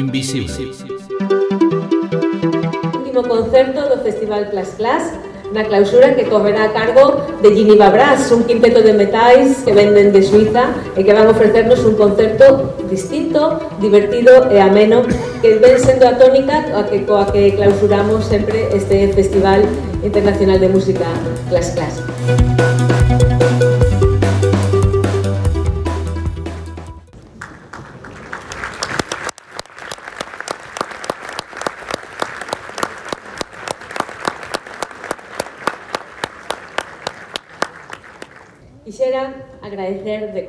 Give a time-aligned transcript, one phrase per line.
[0.00, 0.50] Invisible.
[2.96, 5.12] Último concerto do Festival Clas Clas
[5.52, 10.12] na clausura que correrá a cargo de Giniva Brass, un quinteto de metais que venden
[10.12, 15.04] de Suiza e que van a ofrecernos un concerto distinto, divertido e ameno
[15.44, 19.68] que ven sendo a tónica a que, que clausuramos sempre este Festival
[20.00, 21.04] Internacional de Música
[21.50, 22.00] Clas Clas.
[22.30, 22.69] Quixera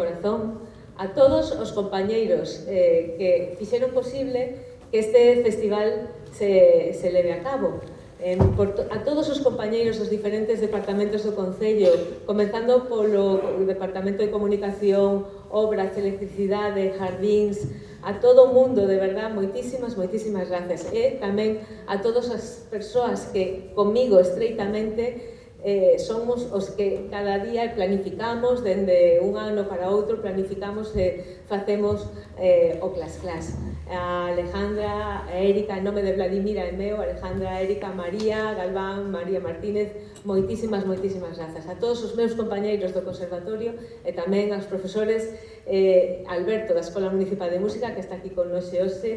[0.02, 0.66] corazón
[0.98, 3.30] a todos os compañeiros eh, que
[3.62, 4.58] fixeron posible
[4.90, 7.80] que este festival se, se leve a cabo.
[8.22, 14.22] Eh, por to, a todos os compañeiros dos diferentes departamentos do Concello, comenzando polo Departamento
[14.22, 17.65] de Comunicación, Obras, Electricidade, Jardíns,
[18.05, 20.86] a todo o mundo, de verdad, moitísimas, moitísimas gracias.
[20.93, 25.30] E tamén a todas as persoas que comigo estreitamente
[25.63, 31.12] eh, somos os que cada día planificamos, dende un ano para outro, planificamos e eh,
[31.45, 32.09] facemos
[32.41, 33.62] eh, o Clas Clas.
[33.91, 39.37] A Alejandra, a Erika, en nome de Vladimira e meu, Alejandra, Erika, María, Galván, María
[39.37, 39.93] Martínez,
[40.26, 45.29] moitísimas, moitísimas grazas a todos os meus compañeiros do Conservatorio e tamén aos profesores
[45.70, 49.12] eh, Alberto da Escola Municipal de Música que está aquí con nós e hoxe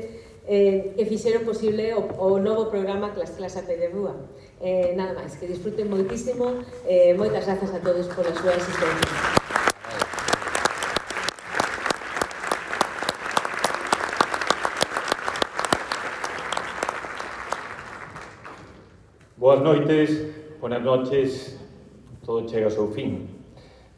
[0.45, 4.13] eh, que fixeron posible o, o novo programa Clas Clas a Pederúa.
[4.13, 9.45] Rúa eh, nada máis, que disfruten moitísimo, eh, moitas grazas a todos pola súa asistencia
[19.37, 20.09] Boas noites,
[20.59, 21.61] buenas noches,
[22.25, 23.29] todo chega ao seu fin.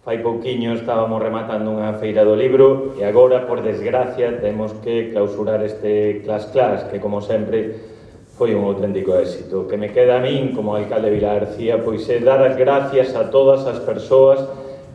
[0.03, 5.63] Fai pouquiño estábamos rematando unha feira do libro e agora, por desgracia, temos que clausurar
[5.63, 7.96] este Clas Clas, que como sempre
[8.37, 9.65] foi un auténtico éxito.
[9.65, 13.17] O que me queda a min como alcalde de Vilagarcía pois é dar as gracias
[13.17, 14.45] a todas as persoas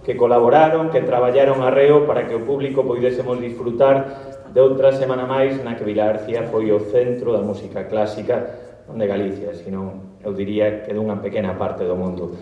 [0.06, 5.57] que colaboraron, que traballaron arreo para que o público poidésemos disfrutar de outra semana máis
[5.66, 10.85] na que Vilagarcía foi o centro da música clásica non de Galicia, sino eu diría
[10.85, 12.38] que dunha pequena parte do mundo.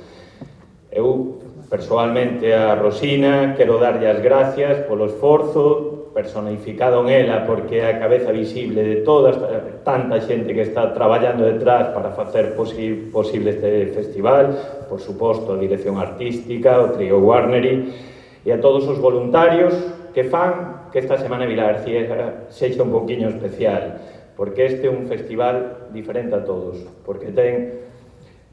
[0.91, 1.39] Eu
[1.69, 5.88] personalmente a Rosina quero darlle as gracias polo esforzo,
[6.19, 9.47] personificado en ela porque é a cabeza visible de toda esta,
[9.88, 14.52] tanta xente que está traballando detrás para facer posi, posible este festival,
[14.91, 17.88] por suposto, a dirección artística, o trío Warnery,
[18.44, 19.72] e a todos os voluntarios
[20.12, 24.03] que fan que esta Semana Vilarciera sexa un poquinho especial,
[24.35, 27.88] porque este é un festival diferente a todos, porque ten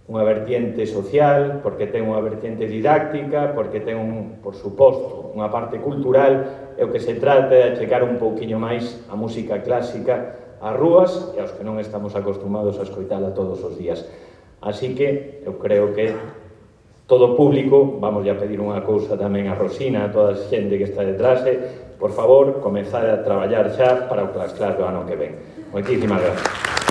[0.07, 5.83] unha vertiente social, porque ten unha vertiente didáctica, porque ten, un, por suposto, unha parte
[5.83, 10.75] cultural, e o que se trata de achecar un pouquiño máis a música clásica ás
[10.77, 14.07] rúas e aos que non estamos acostumados a escoitala todos os días.
[14.63, 16.17] Así que eu creo que
[17.07, 20.79] todo o público, vamos a pedir unha cousa tamén a Rosina, a toda a xente
[20.81, 21.45] que está detrás,
[22.01, 25.33] por favor, comezade a traballar xa para o Clas Clas do ano que ven.
[25.71, 26.86] Moitísimas gracias.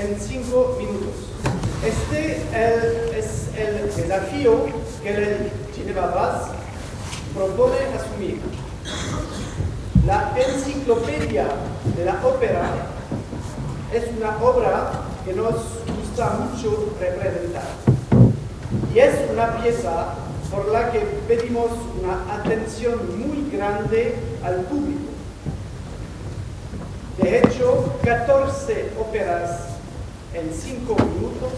[0.00, 1.14] En cinco minutos.
[1.84, 2.36] Este
[3.18, 4.66] es el desafío
[5.02, 6.48] que el Geneva Bass
[7.34, 8.40] propone asumir.
[10.06, 11.48] La enciclopedia
[11.96, 12.70] de la ópera
[13.92, 14.90] es una obra
[15.24, 17.64] que nos gusta mucho representar.
[18.94, 20.14] Y es una pieza
[20.50, 21.68] por la que pedimos
[22.00, 25.10] una atención muy grande al público.
[27.18, 29.70] De hecho, 14 óperas
[30.34, 31.52] en 5 minutos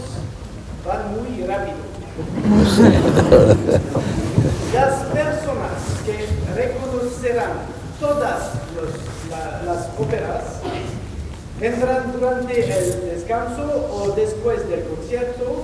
[0.85, 1.75] van muy rápido.
[4.73, 7.51] Las personas que reconocerán
[7.99, 8.51] todas
[9.65, 10.43] las óperas
[11.59, 15.63] vendrán durante el descanso o después del concierto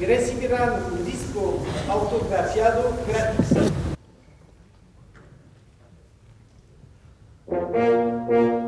[0.00, 3.48] y recibirán un disco autografiado gratis.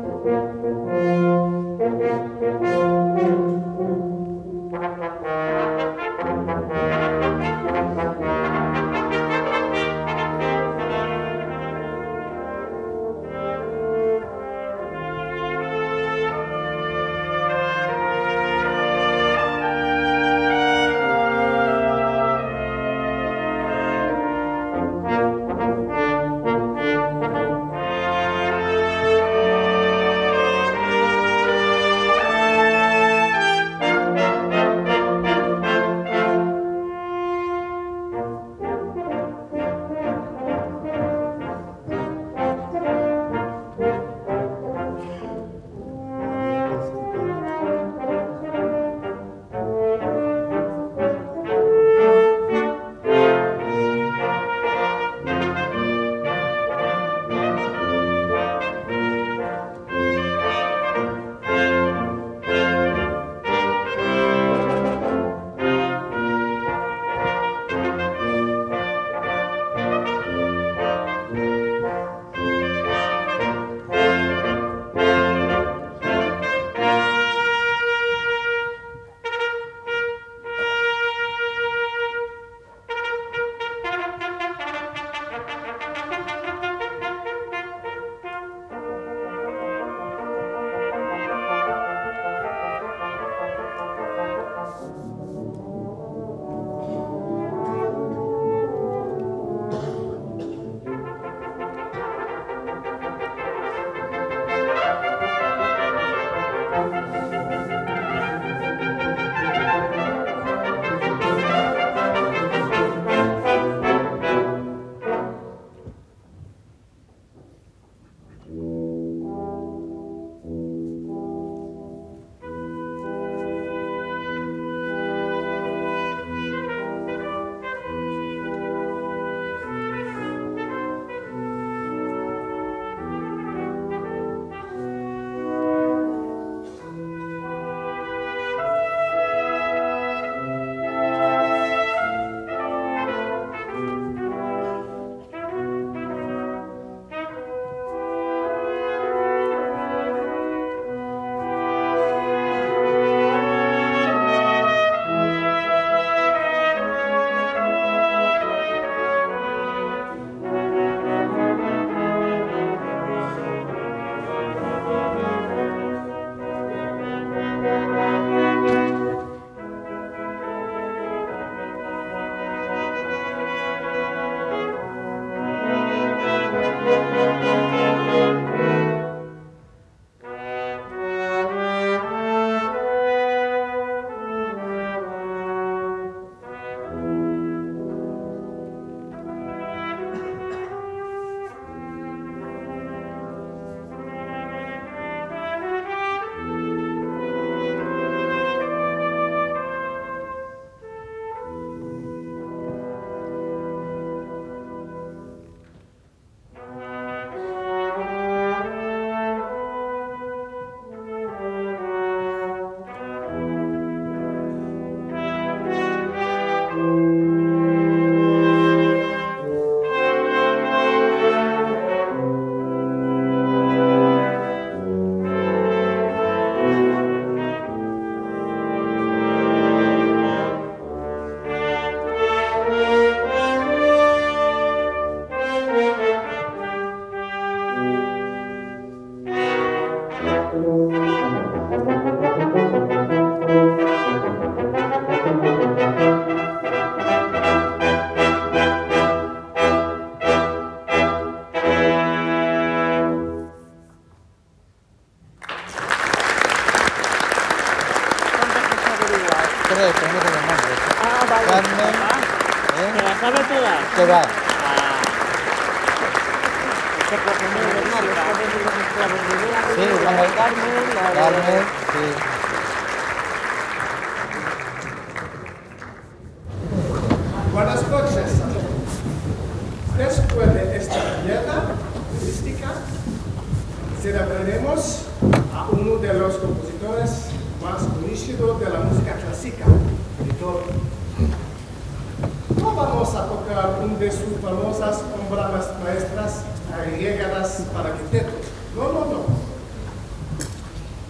[295.25, 298.31] famosas obras maestras agregadas para quinteto.
[298.75, 299.25] No, no, no.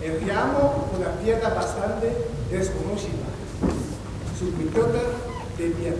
[0.01, 3.27] Enviamos una pieza bastante desconocida,
[4.37, 4.93] su quinteto
[5.57, 5.97] de piano.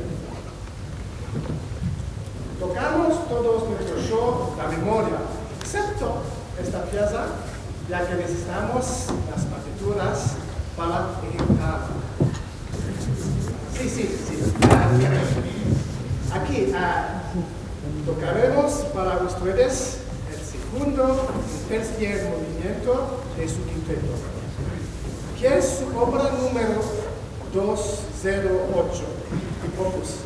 [2.60, 5.18] Tocamos todos nuestro show la memoria,
[5.62, 6.22] excepto
[6.62, 7.26] esta pieza,
[7.90, 10.36] ya que necesitamos las partituras
[10.76, 11.88] para ejecutarla.
[13.78, 14.54] Sí, sí, sí.
[14.72, 14.90] Ah,
[16.40, 17.27] Aquí ah,
[18.08, 19.98] tocaremos para ustedes
[20.32, 24.14] el segundo y tercer movimiento de su quinteto,
[25.38, 26.82] que es su obra número
[27.54, 29.04] 208,
[29.78, 30.24] opus 208.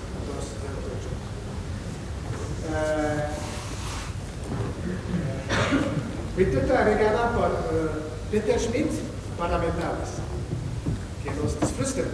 [2.71, 3.41] Eh,
[6.35, 7.89] Quinteto agregada por eh,
[8.31, 8.91] Peter Schmidt
[9.37, 10.09] para metales.
[11.23, 12.05] Que los disfruten.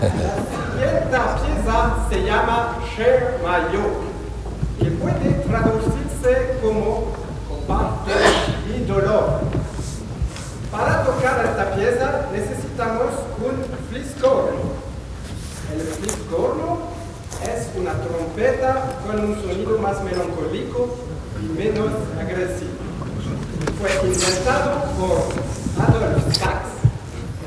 [0.00, 4.02] Siguiente pieza se llama Cher Mayo,
[4.78, 7.12] que puede traducirse como
[7.48, 8.12] comparte
[8.66, 9.40] mi dolor.
[10.72, 14.74] Para tocar esta pieza necesitamos un fliscorno.
[15.72, 16.78] El fliscorno
[17.44, 20.96] es una trompeta con un sonido más melancólico
[21.40, 22.72] y menos agresivo.
[23.80, 26.66] Fue inventado por Adolf Sax,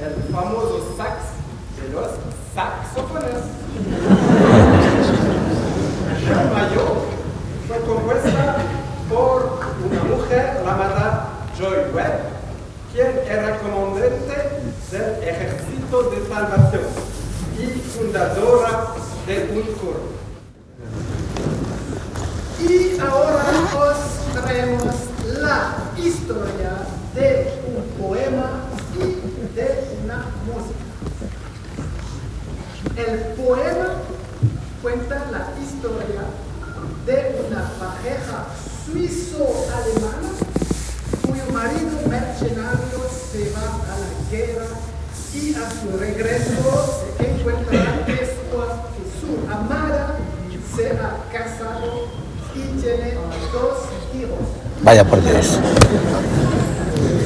[0.01, 0.95] el famoso
[2.97, 3.43] saxofones.
[6.23, 6.85] Jean Mayo
[7.67, 8.57] fue compuesta
[9.09, 12.19] por una mujer llamada Joy Webb,
[12.91, 16.83] quien era comandante del Ejército de Salvación
[17.59, 18.87] y fundadora
[19.25, 20.17] de un coro.
[22.59, 23.45] Y ahora
[23.77, 24.93] os traemos
[25.39, 26.71] la historia
[27.13, 28.63] de un poema
[28.95, 30.86] y de una música.
[32.97, 33.89] El poema
[34.81, 36.23] cuenta la historia
[37.05, 38.47] de una pareja
[38.85, 40.29] suizo-alemana
[41.21, 42.99] cuyo marido mercenario
[43.31, 44.65] se va a la guerra
[45.31, 50.15] y a su regreso se encuentra después que su amada
[50.75, 52.07] se ha casado
[52.55, 53.13] y tiene
[53.53, 53.77] dos
[54.15, 54.45] hijos.
[54.81, 55.59] Vaya por Dios.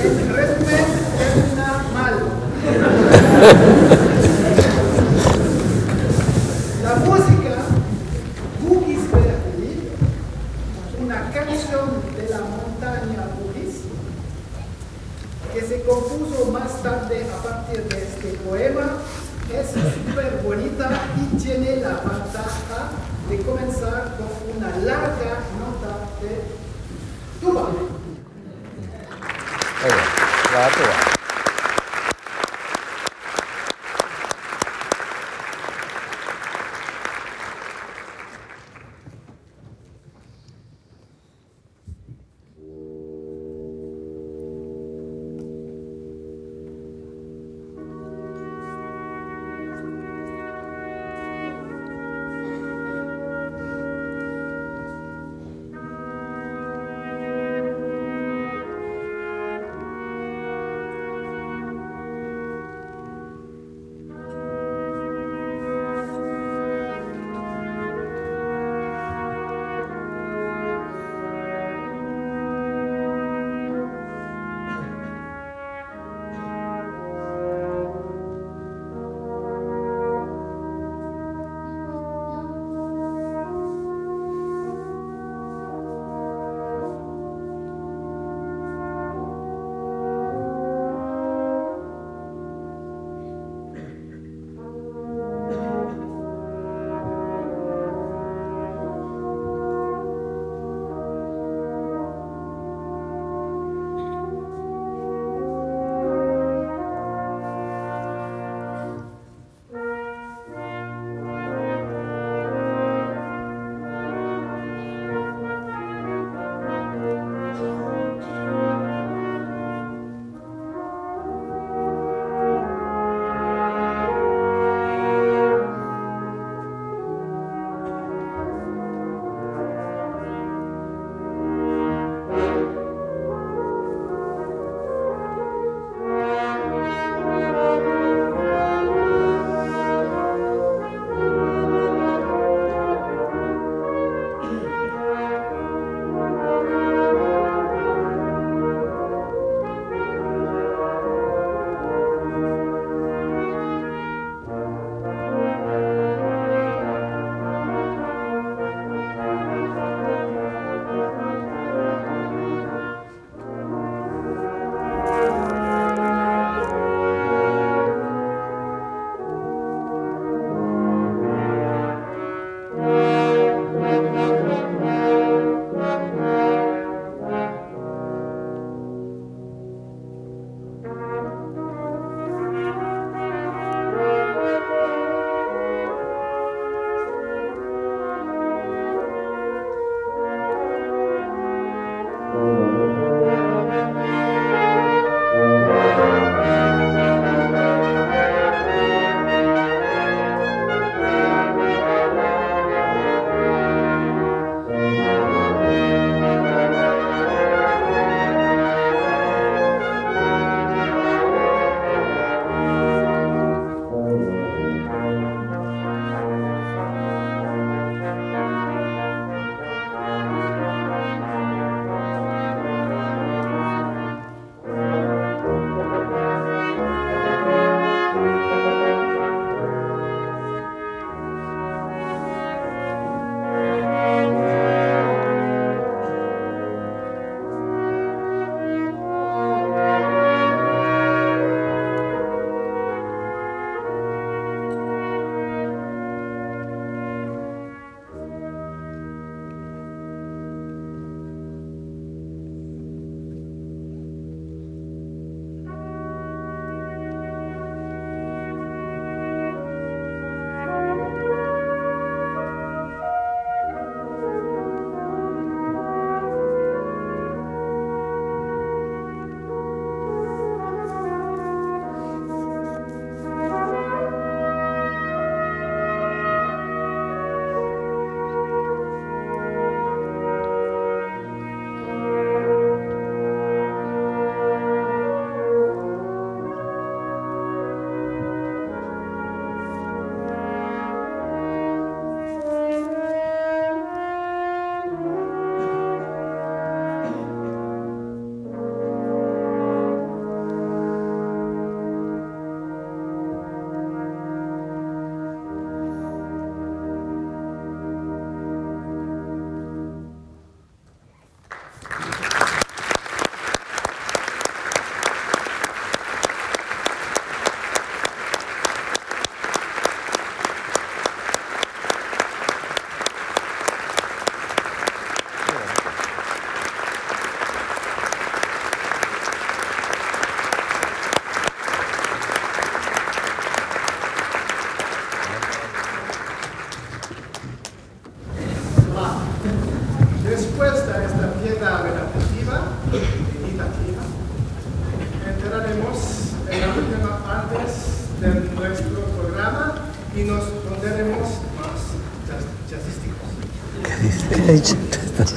[0.03, 0.85] En resumen,
[1.17, 2.15] termina mal.
[4.01, 4.07] La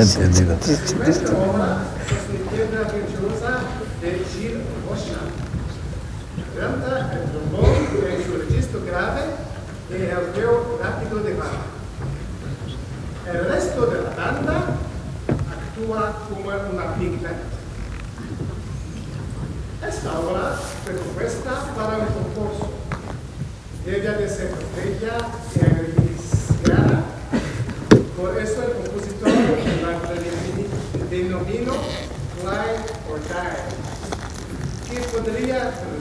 [0.05, 1.73] 是的，是的。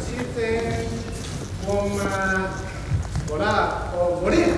[0.03, 0.87] consiste en
[3.27, 4.53] volar o morir.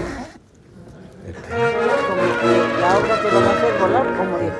[2.81, 4.53] La obra que vamos a hacer es volar o morir.